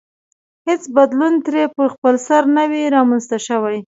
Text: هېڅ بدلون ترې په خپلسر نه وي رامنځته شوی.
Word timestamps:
هېڅ 0.67 0.81
بدلون 0.95 1.33
ترې 1.45 1.63
په 1.75 1.83
خپلسر 1.93 2.41
نه 2.57 2.63
وي 2.71 2.83
رامنځته 2.95 3.37
شوی. 3.47 3.77